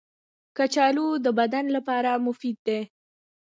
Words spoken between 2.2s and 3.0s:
مفید دي